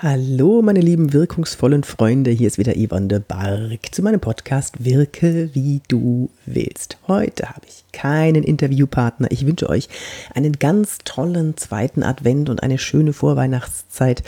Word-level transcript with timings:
Hallo, 0.00 0.62
meine 0.62 0.80
lieben 0.80 1.12
wirkungsvollen 1.12 1.82
Freunde. 1.82 2.30
Hier 2.30 2.46
ist 2.46 2.56
wieder 2.56 2.74
Yvonne 2.76 3.08
de 3.08 3.18
Barg 3.18 3.92
zu 3.92 4.00
meinem 4.00 4.20
Podcast 4.20 4.84
Wirke 4.84 5.50
wie 5.54 5.80
du 5.88 6.30
willst. 6.46 6.98
Heute 7.08 7.48
habe 7.48 7.62
ich 7.66 7.84
keinen 7.92 8.44
Interviewpartner. 8.44 9.26
Ich 9.32 9.44
wünsche 9.44 9.68
euch 9.68 9.88
einen 10.32 10.52
ganz 10.52 10.98
tollen 11.04 11.56
zweiten 11.56 12.04
Advent 12.04 12.48
und 12.48 12.62
eine 12.62 12.78
schöne 12.78 13.12
Vorweihnachtszeit. 13.12 14.22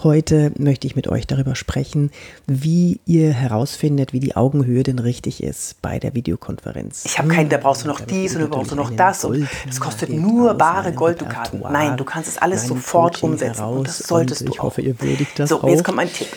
Heute 0.00 0.52
möchte 0.58 0.86
ich 0.86 0.94
mit 0.94 1.08
euch 1.08 1.26
darüber 1.26 1.56
sprechen, 1.56 2.12
wie 2.46 3.00
ihr 3.04 3.32
herausfindet, 3.32 4.12
wie 4.12 4.20
die 4.20 4.36
Augenhöhe 4.36 4.84
denn 4.84 5.00
richtig 5.00 5.42
ist 5.42 5.82
bei 5.82 5.98
der 5.98 6.14
Videokonferenz. 6.14 7.04
Ich 7.04 7.18
habe 7.18 7.26
keinen, 7.26 7.48
da 7.48 7.56
brauchst 7.56 7.82
du 7.82 7.88
noch 7.88 7.98
dies 7.98 8.36
und 8.36 8.42
da 8.42 8.46
brauchst 8.46 8.70
du 8.70 8.76
noch 8.76 8.94
das 8.94 9.24
und 9.24 9.48
es 9.68 9.80
kostet 9.80 10.10
nur 10.10 10.54
bare 10.54 10.92
Golddukaten. 10.92 11.62
Nein, 11.62 11.96
du 11.96 12.04
kannst 12.04 12.28
es 12.28 12.38
alles 12.38 12.68
sofort 12.68 13.24
umsetzen 13.24 13.64
und 13.64 13.88
das 13.88 13.98
solltest 13.98 14.42
du 14.42 14.52
ich 14.52 14.62
hoffe, 14.62 14.82
auch. 14.82 14.86
ihr 14.86 14.94
würdigt 15.16 15.38
das 15.38 15.50
so, 15.50 15.62
auch. 15.62 15.68
jetzt 15.68 15.84
kommt 15.84 15.98
ein 15.98 16.12
Tipp. 16.12 16.28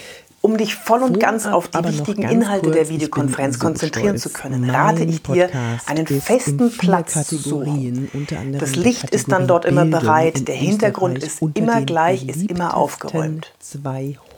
Um 0.41 0.57
dich 0.57 0.75
voll 0.75 1.03
und 1.03 1.19
ganz 1.19 1.43
Vorab 1.43 1.57
auf 1.57 1.67
die 1.67 1.83
wichtigen 1.83 2.21
ganz 2.21 2.33
Inhalte 2.33 2.67
kurz, 2.67 2.75
der 2.75 2.89
Videokonferenz 2.89 3.55
so 3.55 3.59
konzentrieren 3.59 4.17
stolz. 4.17 4.21
zu 4.21 4.29
können, 4.29 4.61
Mein 4.61 4.69
rate 4.69 5.03
ich 5.03 5.21
dir, 5.21 5.49
einen 5.85 6.07
festen 6.07 6.71
Platz 6.77 7.27
zu 7.27 7.35
suchen. 7.35 8.09
Das 8.57 8.77
Licht 8.77 9.09
ist 9.09 9.29
dann 9.29 9.47
dort 9.47 9.65
immer 9.65 9.81
Bildung 9.81 9.99
bereit, 9.99 10.39
in 10.39 10.45
der 10.45 10.55
Hintergrund 10.55 11.21
ist 11.21 11.41
immer 11.55 11.81
gleich, 11.81 12.25
ist 12.25 12.49
immer 12.49 12.77
aufgeräumt. 12.77 13.51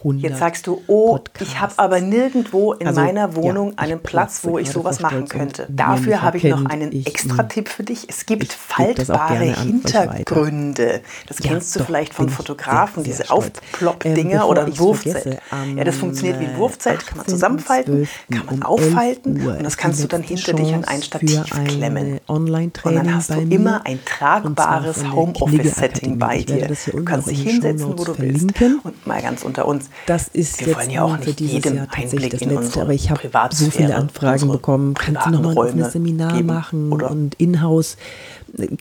200 0.02 0.22
Jetzt 0.30 0.38
sagst 0.38 0.66
du, 0.66 0.82
oh, 0.86 1.18
ich 1.40 1.60
habe 1.60 1.72
aber 1.76 2.00
nirgendwo 2.00 2.72
in 2.72 2.86
Also, 2.86 3.00
meiner 3.00 3.36
Wohnung 3.36 3.70
ja, 3.70 3.78
einen 3.78 4.00
Platz, 4.00 4.40
wo 4.42 4.58
ich 4.58 4.70
sowas 4.70 5.00
machen 5.00 5.28
könnte. 5.28 5.66
Dafür 5.68 6.22
habe 6.22 6.36
ich 6.38 6.44
noch 6.44 6.64
einen 6.66 6.92
ich, 6.92 7.06
extra 7.06 7.44
Tipp 7.44 7.68
für 7.68 7.82
dich. 7.84 8.08
Es 8.08 8.26
gibt 8.26 8.52
faltbare. 8.52 9.44
Hintergründe. 9.62 11.00
Das 11.26 11.38
Ja, 11.38 11.50
kennst 11.50 11.74
du 11.74 11.80
doch, 11.80 11.86
vielleicht 11.86 12.14
von 12.14 12.28
Fotografen, 12.28 13.04
sehr, 13.04 13.12
diese 13.12 13.16
sehr 13.18 13.26
stolz. 13.26 13.58
Aufplopp-Dinger 13.72 14.42
Ähm, 14.42 14.48
oder 14.48 14.68
ich's 14.68 14.78
Wurfzelt. 14.78 15.22
vergesse, 15.22 15.42
am, 15.50 15.78
ja, 15.78 15.84
das 15.84 15.96
funktioniert 15.96 16.40
wie 16.40 16.46
ein 16.46 16.56
Wurfzelt, 16.56 17.06
kann 17.06 17.18
man 17.18 17.26
zusammenfalten, 17.26 18.04
18.12. 18.04 18.36
kann 18.36 18.46
man 18.46 18.54
um 18.56 18.62
auffalten 18.62 19.36
11 19.36 19.46
Uhr 19.46 19.56
und 19.58 19.64
das 19.64 19.76
kannst 19.76 20.02
du 20.02 20.08
dann 20.08 20.22
hinter 20.22 20.52
dich 20.52 20.74
an 20.74 20.84
ein 20.84 21.00
Chance 21.00 21.04
Stativ 21.04 21.52
ein 21.52 21.66
klemmen. 21.66 22.20
Online-Training 22.28 22.98
Und 22.98 23.06
dann 23.06 23.14
hast 23.14 23.30
du 23.30 23.40
immer 23.40 23.84
ein 23.86 24.00
tragbares 24.04 25.10
Homeoffice-Setting 25.12 26.18
bei 26.18 26.42
dir. 26.42 26.68
Du 26.92 27.04
kannst 27.04 27.28
dich 27.30 27.42
hinsetzen, 27.42 27.98
wo 27.98 28.04
du 28.04 28.18
willst. 28.18 28.50
Und 28.82 29.06
mal 29.06 29.22
ganz 29.22 29.42
unter 29.42 29.66
uns. 29.66 29.90
Das 30.06 30.28
ist 30.28 30.60
Wir 30.60 30.74
jetzt 30.74 30.90
ja 30.90 31.04
auch 31.04 31.18
für 31.18 31.32
dieses 31.32 31.54
jedem 31.54 31.76
Jahr 31.76 31.88
tatsächlich 31.88 32.32
Einblick 32.32 32.40
das 32.40 32.64
letzte, 32.64 32.82
aber 32.82 32.92
ich 32.92 33.10
habe 33.10 33.30
so 33.52 33.70
viele 33.70 33.94
Anfragen 33.94 34.48
bekommen. 34.48 34.94
Kannst 34.94 35.08
du 35.08 35.30
privaten 35.30 35.32
noch 35.32 35.42
mal 35.42 35.50
ein 35.50 35.58
offenes 35.58 35.92
Seminar 35.92 36.36
geben, 36.36 36.46
machen 36.46 36.92
oder? 36.92 37.10
und 37.10 37.34
in-house 37.36 37.96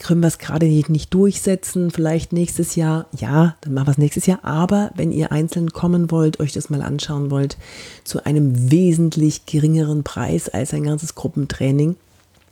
können 0.01 0.21
wir 0.21 0.27
es 0.27 0.37
gerade 0.37 0.65
nicht, 0.65 0.89
nicht 0.89 1.13
durchsetzen, 1.13 1.91
vielleicht 1.91 2.33
nächstes 2.33 2.75
Jahr. 2.75 3.05
Ja, 3.17 3.55
dann 3.61 3.73
machen 3.73 3.87
wir 3.87 3.91
es 3.91 3.97
nächstes 3.97 4.25
Jahr. 4.25 4.39
Aber 4.43 4.91
wenn 4.95 5.11
ihr 5.11 5.31
einzeln 5.31 5.71
kommen 5.71 6.11
wollt, 6.11 6.39
euch 6.39 6.51
das 6.51 6.69
mal 6.69 6.81
anschauen 6.81 7.31
wollt, 7.31 7.57
zu 8.03 8.25
einem 8.25 8.71
wesentlich 8.71 9.45
geringeren 9.45 10.03
Preis 10.03 10.49
als 10.49 10.73
ein 10.73 10.83
ganzes 10.83 11.15
Gruppentraining, 11.15 11.95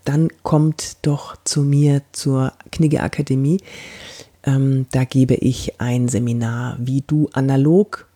dann 0.05 0.29
kommt 0.43 0.97
doch 1.01 1.35
zu 1.43 1.61
mir 1.61 2.01
zur 2.13 2.53
Knigge 2.71 3.01
Akademie. 3.01 3.59
Ähm, 4.43 4.85
da 4.91 5.03
gebe 5.03 5.35
ich 5.35 5.81
ein 5.81 6.07
Seminar, 6.07 6.77
wie 6.79 7.03
du 7.05 7.29
analog 7.33 8.07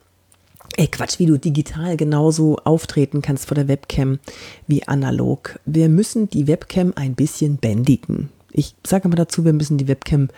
Ey, 0.75 0.87
Quatsch, 0.87 1.19
wie 1.19 1.27
du 1.27 1.37
digital 1.37 1.97
genauso 1.97 2.57
auftreten 2.63 3.21
kannst 3.21 3.47
vor 3.47 3.55
der 3.55 3.67
Webcam 3.67 4.19
wie 4.65 4.87
analog. 4.87 5.59
Wir 5.65 5.87
müssen 5.87 6.29
die 6.29 6.47
Webcam 6.47 6.93
ein 6.95 7.13
bisschen 7.13 7.57
bändigen. 7.57 8.29
Ich 8.51 8.75
sage 8.85 9.07
mal 9.07 9.15
dazu, 9.15 9.45
wir 9.45 9.53
müssen 9.53 9.77
die 9.77 9.87
Webcam 9.87 10.29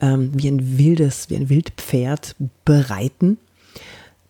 ähm, 0.00 0.30
wie 0.34 0.48
ein 0.48 0.78
wildes, 0.78 1.28
wie 1.28 1.36
ein 1.36 1.48
Wildpferd 1.48 2.36
bereiten, 2.64 3.38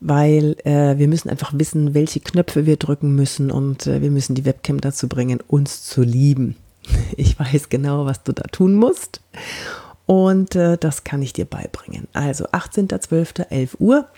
weil 0.00 0.56
äh, 0.64 0.98
wir 0.98 1.06
müssen 1.06 1.28
einfach 1.28 1.52
wissen, 1.56 1.94
welche 1.94 2.20
Knöpfe 2.20 2.66
wir 2.66 2.76
drücken 2.76 3.14
müssen 3.14 3.50
und 3.50 3.86
äh, 3.86 4.02
wir 4.02 4.10
müssen 4.10 4.34
die 4.34 4.44
Webcam 4.44 4.80
dazu 4.80 5.08
bringen, 5.08 5.40
uns 5.46 5.84
zu 5.84 6.02
lieben. 6.02 6.56
Ich 7.16 7.38
weiß 7.38 7.68
genau, 7.68 8.06
was 8.06 8.24
du 8.24 8.32
da 8.32 8.42
tun 8.44 8.74
musst 8.74 9.20
und 10.06 10.56
äh, 10.56 10.76
das 10.76 11.04
kann 11.04 11.22
ich 11.22 11.32
dir 11.32 11.44
beibringen. 11.44 12.08
Also 12.12 12.46
18.12. 12.46 13.48
11 13.48 13.76
Uhr. 13.78 14.08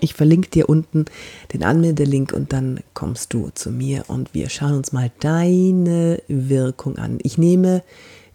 Ich 0.00 0.14
verlinke 0.14 0.50
dir 0.50 0.68
unten 0.68 1.06
den 1.52 1.62
Anmeldelink 1.62 2.32
und 2.32 2.52
dann 2.52 2.80
kommst 2.94 3.32
du 3.32 3.50
zu 3.54 3.70
mir 3.70 4.04
und 4.08 4.34
wir 4.34 4.48
schauen 4.48 4.74
uns 4.74 4.92
mal 4.92 5.10
deine 5.20 6.22
Wirkung 6.28 6.98
an. 6.98 7.18
Ich 7.22 7.38
nehme 7.38 7.82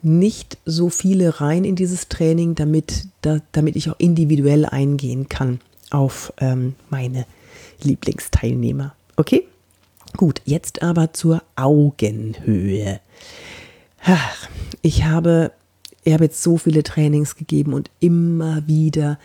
nicht 0.01 0.57
so 0.65 0.89
viele 0.89 1.41
rein 1.41 1.65
in 1.65 1.75
dieses 1.75 2.07
Training, 2.07 2.55
damit, 2.55 3.07
da, 3.21 3.39
damit 3.51 3.75
ich 3.75 3.89
auch 3.89 3.99
individuell 3.99 4.65
eingehen 4.65 5.27
kann 5.27 5.59
auf 5.89 6.33
ähm, 6.39 6.75
meine 6.89 7.25
Lieblingsteilnehmer. 7.83 8.95
Okay? 9.17 9.45
Gut, 10.15 10.41
jetzt 10.45 10.81
aber 10.81 11.13
zur 11.13 11.43
Augenhöhe. 11.55 12.99
Ich 14.81 15.03
habe, 15.03 15.51
ich 16.03 16.13
habe 16.13 16.25
jetzt 16.25 16.41
so 16.41 16.57
viele 16.57 16.83
Trainings 16.83 17.35
gegeben 17.35 17.73
und 17.73 17.91
immer 17.99 18.65
wieder 18.67 19.19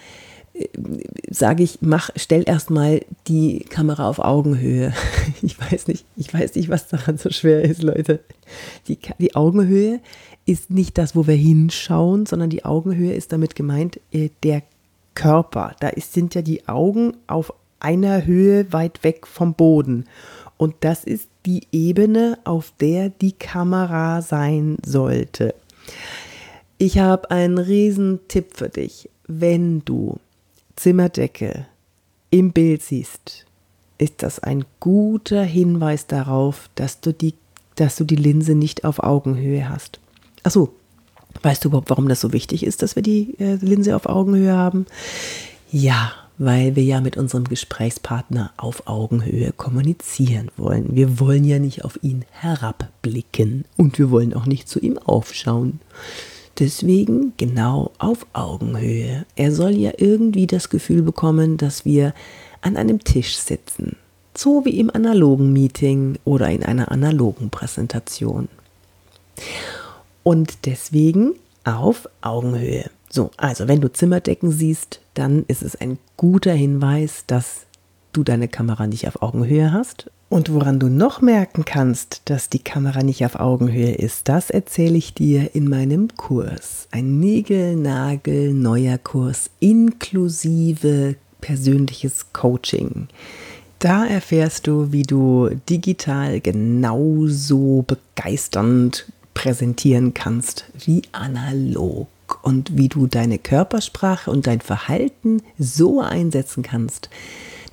sage 1.29 1.65
ich, 1.65 1.79
mach, 1.81 2.11
stell 2.17 2.45
erstmal 2.47 3.01
die 3.27 3.61
Kamera 3.69 4.09
auf 4.09 4.19
Augenhöhe. 4.19 4.93
Ich 5.43 5.59
weiß 5.61 5.89
nicht, 5.89 6.07
ich 6.17 6.33
weiß 6.33 6.55
nicht, 6.55 6.69
was 6.71 6.89
daran 6.89 7.19
so 7.19 7.31
schwer 7.31 7.63
ist, 7.63 7.83
Leute. 7.83 8.21
Die, 8.89 8.99
die 9.19 9.35
Augenhöhe 9.35 10.01
ist 10.47 10.71
nicht 10.71 10.97
das, 10.97 11.15
wo 11.15 11.27
wir 11.27 11.35
hinschauen, 11.35 12.25
sondern 12.25 12.51
die 12.51 12.65
Augenhöhe 12.65 13.13
ist 13.13 13.33
damit 13.33 13.55
gemeint, 13.55 14.01
äh, 14.13 14.31
der 14.43 14.63
Körper. 15.15 15.75
Da 15.81 15.89
ist, 15.89 16.13
sind 16.13 16.35
ja 16.35 16.43
die 16.43 16.67
Augen 16.69 17.17
auf 17.27 17.53
einer 17.81 18.25
Höhe 18.25 18.73
weit 18.73 19.05
weg 19.05 19.27
vom 19.27 19.55
Boden. 19.55 20.07
Und 20.57 20.77
das 20.81 21.05
ist 21.05 21.29
die 21.45 21.63
Ebene, 21.73 22.39
auf 22.45 22.73
der 22.81 23.11
die 23.11 23.33
Kamera 23.33 24.23
sein 24.23 24.79
sollte. 24.85 25.55
Ich 26.79 26.99
habe 26.99 27.31
einen 27.31 27.59
riesen 27.59 28.21
Tipp 28.29 28.53
für 28.55 28.69
dich. 28.69 29.11
Wenn 29.27 29.85
du 29.85 30.19
Zimmerdecke 30.77 31.67
im 32.31 32.53
Bild 32.53 32.83
siehst, 32.83 33.47
ist 33.99 34.23
das 34.23 34.41
ein 34.41 34.65
guter 34.81 35.43
Hinweis 35.43 36.07
darauf, 36.07 36.69
dass 36.75 37.01
du 37.01 37.13
die, 37.13 37.35
dass 37.77 37.97
du 37.97 38.05
die 38.05 38.17
Linse 38.17 38.55
nicht 38.55 38.85
auf 38.85 39.03
Augenhöhe 39.03 39.69
hast. 39.69 40.01
Achso, 40.43 40.75
weißt 41.43 41.65
du 41.65 41.69
überhaupt, 41.69 41.91
warum 41.91 42.09
das 42.09 42.21
so 42.21 42.33
wichtig 42.33 42.65
ist, 42.65 42.83
dass 42.83 42.97
wir 42.97 43.03
die 43.03 43.39
äh, 43.39 43.55
Linse 43.57 43.95
auf 43.95 44.07
Augenhöhe 44.07 44.53
haben? 44.53 44.87
Ja, 45.71 46.13
weil 46.39 46.75
wir 46.77 46.83
ja 46.83 47.01
mit 47.01 47.17
unserem 47.17 47.45
Gesprächspartner 47.45 48.53
auf 48.57 48.87
Augenhöhe 48.87 49.53
kommunizieren 49.53 50.51
wollen. 50.57 50.97
Wir 50.97 51.21
wollen 51.21 51.45
ja 51.45 51.59
nicht 51.59 51.85
auf 51.85 51.99
ihn 52.03 52.25
herabblicken 52.33 53.65
und 53.77 53.99
wir 53.99 54.11
wollen 54.11 54.35
auch 54.35 54.47
nicht 54.47 54.69
zu 54.69 54.81
ihm 54.81 54.99
aufschauen. 54.99 55.81
Deswegen 56.59 57.33
genau 57.37 57.91
auf 57.99 58.27
Augenhöhe. 58.33 59.27
Er 59.35 59.53
soll 59.53 59.73
ja 59.73 59.93
irgendwie 59.97 60.47
das 60.47 60.69
Gefühl 60.69 61.03
bekommen, 61.03 61.57
dass 61.57 61.85
wir 61.85 62.15
an 62.61 62.77
einem 62.77 63.03
Tisch 63.03 63.37
sitzen. 63.37 63.97
So 64.37 64.65
wie 64.65 64.79
im 64.79 64.91
analogen 64.91 65.53
Meeting 65.53 66.19
oder 66.25 66.51
in 66.51 66.65
einer 66.65 66.91
analogen 66.91 67.51
Präsentation. 67.51 68.49
Und 70.23 70.67
deswegen 70.67 71.35
auf 71.65 72.09
Augenhöhe. 72.21 72.91
So, 73.11 73.31
also 73.37 73.69
wenn 73.69 73.81
du 73.81 73.93
Zimmerdecken 73.93 74.51
siehst, 74.51 75.01
dann 75.15 75.45
ist 75.47 75.63
es 75.63 75.77
ein 75.77 75.99
guter 76.17 76.53
Hinweis, 76.53 77.25
dass 77.27 77.67
du 78.17 78.25
deine 78.25 78.49
Kamera 78.49 78.87
nicht 78.87 79.07
auf 79.07 79.23
Augenhöhe 79.23 79.73
hast. 79.73 80.11
Und 80.31 80.53
woran 80.53 80.81
du 80.81 80.89
noch 80.89 81.21
merken 81.21 81.65
kannst, 81.65 82.23
dass 82.25 82.49
die 82.49 82.59
Kamera 82.59 83.03
nicht 83.03 83.25
auf 83.25 83.37
Augenhöhe 83.37 83.95
ist, 83.95 84.29
das 84.29 84.51
erzähle 84.51 84.97
ich 84.97 85.15
dir 85.15 85.55
in 85.55 85.69
meinem 85.69 86.09
Kurs. 86.17 86.89
Ein 86.91 87.21
Nägel-Nagel 87.21 88.53
neuer 88.53 88.99
Kurs 88.99 89.51
inklusive 89.61 91.17
persönliches 91.41 92.33
Coaching. 92.33 93.09
Da 93.79 94.07
erfährst 94.07 94.67
du, 94.67 94.93
wie 94.93 95.03
du 95.03 95.51
digital 95.69 96.41
genauso 96.41 97.85
begeisternd 97.87 99.07
präsentieren 99.35 100.15
kannst 100.15 100.65
wie 100.87 101.03
analog 101.13 102.09
und 102.43 102.79
wie 102.79 102.89
du 102.89 103.07
deine 103.07 103.39
Körpersprache 103.39 104.31
und 104.31 104.47
dein 104.47 104.63
Verhalten 104.63 105.43
so 105.59 106.01
einsetzen 106.01 106.63
kannst, 106.63 107.11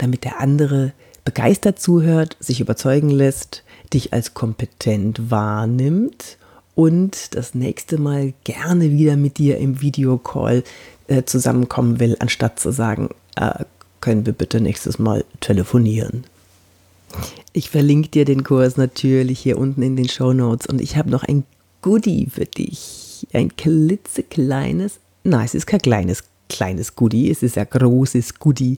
damit 0.01 0.23
der 0.23 0.39
andere 0.39 0.93
begeistert 1.23 1.79
zuhört, 1.79 2.35
sich 2.39 2.59
überzeugen 2.59 3.09
lässt, 3.09 3.63
dich 3.93 4.13
als 4.13 4.33
kompetent 4.33 5.29
wahrnimmt 5.29 6.37
und 6.75 7.35
das 7.35 7.53
nächste 7.53 7.99
Mal 7.99 8.33
gerne 8.43 8.91
wieder 8.91 9.17
mit 9.17 9.37
dir 9.37 9.57
im 9.57 9.81
Videocall 9.81 10.63
äh, 11.07 11.23
zusammenkommen 11.23 11.99
will, 11.99 12.15
anstatt 12.19 12.59
zu 12.59 12.71
sagen, 12.71 13.09
äh, 13.35 13.65
können 13.99 14.25
wir 14.25 14.33
bitte 14.33 14.61
nächstes 14.61 14.97
Mal 14.97 15.23
telefonieren. 15.41 16.23
Ich 17.53 17.69
verlinke 17.69 18.09
dir 18.09 18.25
den 18.25 18.43
Kurs 18.43 18.77
natürlich 18.77 19.39
hier 19.39 19.57
unten 19.57 19.83
in 19.83 19.95
den 19.95 20.09
Show 20.09 20.33
Notes 20.33 20.65
und 20.67 20.81
ich 20.81 20.97
habe 20.97 21.09
noch 21.09 21.23
ein 21.23 21.43
Goodie 21.81 22.27
für 22.31 22.45
dich. 22.45 23.27
Ein 23.33 23.55
klitzekleines, 23.55 24.99
nein, 25.23 25.45
es 25.45 25.53
ist 25.53 25.67
kein 25.67 25.81
kleines 25.81 26.23
kleines 26.51 26.95
Goodie, 26.95 27.31
es 27.31 27.41
ist 27.41 27.57
ein 27.57 27.67
großes 27.69 28.35
Goodie. 28.35 28.77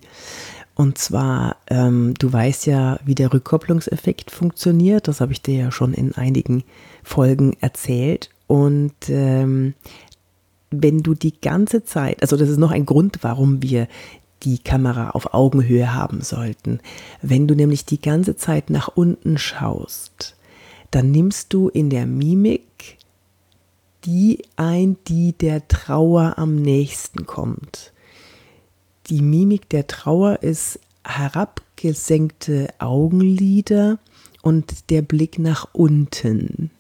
Und 0.76 0.98
zwar, 0.98 1.58
ähm, 1.68 2.14
du 2.18 2.32
weißt 2.32 2.66
ja, 2.68 3.00
wie 3.04 3.16
der 3.16 3.34
Rückkopplungseffekt 3.34 4.32
funktioniert. 4.32 5.08
Das 5.08 5.22
habe 5.22 5.32
ich 5.32 5.42
dir 5.42 5.56
ja 5.56 5.72
schon 5.72 5.94
in 5.94 6.14
einigen 6.14 6.64
Folgen 7.04 7.58
erzählt. 7.60 8.30
Und 8.48 8.94
ähm, 9.10 9.74
wenn 10.72 11.04
du 11.04 11.14
die 11.14 11.40
ganze 11.40 11.84
Zeit, 11.84 12.22
also 12.22 12.38
das 12.38 12.50
ist 12.50 12.58
noch 12.58 12.72
ein 12.72 12.86
Grund, 12.86 13.20
warum 13.22 13.62
wir 13.62 13.88
die 14.44 14.60
Kamera 14.60 15.12
auf 15.12 15.34
Augenhöhe 15.34 15.94
haben 15.94 16.22
sollten. 16.22 16.80
Wenn 17.22 17.48
du 17.48 17.56
nämlich 17.56 17.86
die 17.86 18.02
ganze 18.02 18.36
Zeit 18.36 18.70
nach 18.70 18.90
unten 18.90 19.38
schaust, 19.38 20.36
dann 20.92 21.12
nimmst 21.12 21.54
du 21.54 21.70
in 21.70 21.90
der 21.90 22.06
Mimik 22.06 22.98
die 24.06 24.44
ein, 24.56 24.98
die 25.08 25.34
der 25.34 25.68
Trauer 25.68 26.38
am 26.38 26.56
nächsten 26.56 27.26
kommt. 27.26 27.94
Die 29.08 29.22
Mimik 29.22 29.70
der 29.70 29.88
Trauer 29.88 30.42
ist 30.42 30.80
herabgesenkte 31.06 32.68
Augenlider 32.80 34.00
und 34.42 34.90
der 34.90 35.02
Blick 35.02 35.40
nach 35.40 35.68
unten. 35.74 36.72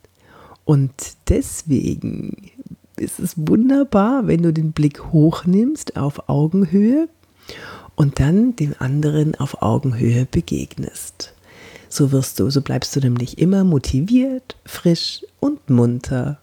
Und 0.66 0.94
deswegen 1.28 2.52
ist 2.96 3.20
es 3.20 3.34
wunderbar, 3.36 4.28
wenn 4.28 4.44
du 4.44 4.54
den 4.54 4.72
Blick 4.72 5.12
hochnimmst 5.12 5.98
auf 5.98 6.30
Augenhöhe 6.30 7.10
und 7.96 8.20
dann 8.20 8.56
dem 8.56 8.76
anderen 8.80 9.36
auf 9.36 9.62
Augenhöhe 9.62 10.26
begegnest. 10.26 11.34
So 11.90 12.12
wirst 12.12 12.40
du, 12.40 12.50
so 12.50 12.62
bleibst 12.62 12.96
du 12.96 13.02
nämlich 13.02 13.38
immer 13.38 13.64
motiviert, 13.64 14.56
frisch 14.66 15.26
und 15.40 15.70
munter. 15.70 16.40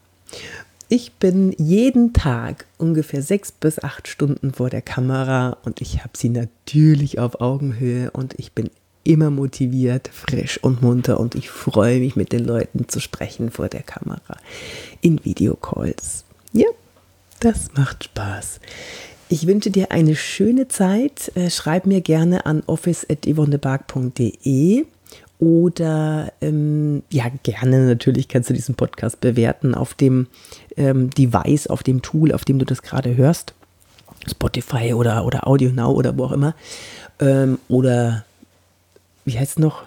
Ich 0.92 1.12
bin 1.12 1.54
jeden 1.56 2.12
Tag 2.12 2.66
ungefähr 2.76 3.22
sechs 3.22 3.52
bis 3.52 3.78
acht 3.78 4.08
Stunden 4.08 4.52
vor 4.52 4.70
der 4.70 4.82
Kamera 4.82 5.56
und 5.64 5.80
ich 5.80 6.00
habe 6.00 6.14
sie 6.16 6.30
natürlich 6.30 7.20
auf 7.20 7.40
Augenhöhe 7.40 8.10
und 8.10 8.34
ich 8.40 8.54
bin 8.54 8.70
immer 9.04 9.30
motiviert, 9.30 10.10
frisch 10.12 10.58
und 10.58 10.82
munter 10.82 11.20
und 11.20 11.36
ich 11.36 11.48
freue 11.48 12.00
mich 12.00 12.16
mit 12.16 12.32
den 12.32 12.44
Leuten 12.44 12.88
zu 12.88 12.98
sprechen 12.98 13.52
vor 13.52 13.68
der 13.68 13.84
Kamera 13.84 14.36
in 15.00 15.24
Videocalls. 15.24 16.24
Ja, 16.52 16.66
das 17.38 17.72
macht 17.76 18.02
Spaß. 18.02 18.58
Ich 19.28 19.46
wünsche 19.46 19.70
dir 19.70 19.92
eine 19.92 20.16
schöne 20.16 20.66
Zeit. 20.66 21.30
Äh, 21.36 21.50
schreib 21.50 21.86
mir 21.86 22.00
gerne 22.00 22.46
an 22.46 22.64
office.yvonnebark.de 22.66 24.86
oder 25.40 26.32
ähm, 26.42 27.02
ja, 27.10 27.24
gerne 27.42 27.86
natürlich 27.86 28.28
kannst 28.28 28.50
du 28.50 28.54
diesen 28.54 28.74
Podcast 28.74 29.20
bewerten 29.20 29.74
auf 29.74 29.94
dem 29.94 30.26
ähm, 30.76 31.08
Device, 31.10 31.66
auf 31.66 31.82
dem 31.82 32.02
Tool, 32.02 32.32
auf 32.32 32.44
dem 32.44 32.58
du 32.58 32.66
das 32.66 32.82
gerade 32.82 33.16
hörst. 33.16 33.54
Spotify 34.30 34.92
oder, 34.92 35.24
oder 35.24 35.46
Audio 35.46 35.70
Now 35.72 35.92
oder 35.92 36.16
wo 36.18 36.24
auch 36.24 36.32
immer. 36.32 36.54
Ähm, 37.20 37.58
oder 37.68 38.26
wie 39.24 39.38
heißt 39.38 39.52
es 39.52 39.58
noch? 39.58 39.84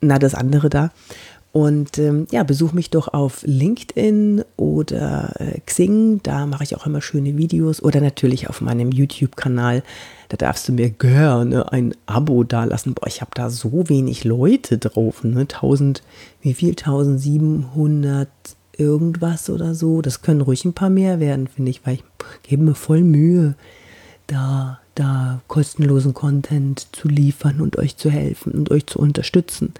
Na, 0.00 0.20
das 0.20 0.36
andere 0.36 0.70
da. 0.70 0.92
Und 1.52 1.98
ähm, 1.98 2.26
ja, 2.30 2.44
besuch 2.44 2.72
mich 2.72 2.88
doch 2.88 3.12
auf 3.12 3.42
LinkedIn 3.44 4.42
oder 4.56 5.34
äh, 5.38 5.60
Xing, 5.60 6.20
da 6.22 6.46
mache 6.46 6.64
ich 6.64 6.74
auch 6.74 6.86
immer 6.86 7.02
schöne 7.02 7.36
Videos 7.36 7.82
oder 7.82 8.00
natürlich 8.00 8.48
auf 8.48 8.62
meinem 8.62 8.90
YouTube-Kanal. 8.90 9.82
Da 10.30 10.38
darfst 10.38 10.66
du 10.66 10.72
mir 10.72 10.88
gerne 10.88 11.70
ein 11.70 11.94
Abo 12.06 12.42
dalassen. 12.42 12.94
Boah, 12.94 13.06
ich 13.06 13.20
habe 13.20 13.32
da 13.34 13.50
so 13.50 13.90
wenig 13.90 14.24
Leute 14.24 14.78
drauf, 14.78 15.24
ne? 15.24 15.40
1000, 15.40 16.02
wie 16.40 16.54
viel? 16.54 16.70
1700 16.70 18.28
irgendwas 18.78 19.50
oder 19.50 19.74
so. 19.74 20.00
Das 20.00 20.22
können 20.22 20.40
ruhig 20.40 20.64
ein 20.64 20.72
paar 20.72 20.88
mehr 20.88 21.20
werden, 21.20 21.48
finde 21.48 21.70
ich, 21.70 21.84
weil 21.84 21.96
ich 21.96 22.04
gebe 22.44 22.62
mir 22.62 22.74
voll 22.74 23.02
Mühe, 23.02 23.56
da, 24.26 24.80
da 24.94 25.42
kostenlosen 25.48 26.14
Content 26.14 26.86
zu 26.92 27.08
liefern 27.08 27.60
und 27.60 27.76
euch 27.76 27.98
zu 27.98 28.10
helfen 28.10 28.52
und 28.52 28.70
euch 28.70 28.86
zu 28.86 28.98
unterstützen, 28.98 29.74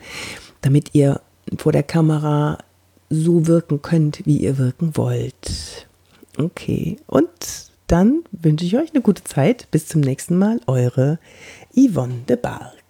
damit 0.60 0.90
ihr 0.94 1.22
vor 1.58 1.72
der 1.72 1.82
Kamera 1.82 2.58
so 3.10 3.46
wirken 3.46 3.82
könnt, 3.82 4.24
wie 4.24 4.38
ihr 4.38 4.58
wirken 4.58 4.96
wollt. 4.96 5.86
Okay, 6.38 6.96
und 7.06 7.28
dann 7.86 8.24
wünsche 8.32 8.64
ich 8.64 8.76
euch 8.76 8.90
eine 8.94 9.02
gute 9.02 9.22
Zeit. 9.22 9.70
Bis 9.70 9.86
zum 9.86 10.00
nächsten 10.00 10.38
Mal, 10.38 10.60
eure 10.66 11.18
Yvonne 11.76 12.22
de 12.26 12.36
Barg. 12.36 12.81